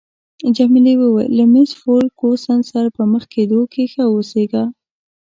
جميلې 0.55 0.93
وويل: 0.99 1.29
له 1.37 1.45
مېس 1.53 1.71
فرګوسن 1.81 2.59
سره 2.71 2.87
په 2.97 3.03
مخ 3.11 3.23
کېدو 3.33 3.59
کې 3.71 3.83
ښه 3.91 4.03
اوسیږه. 4.11 4.63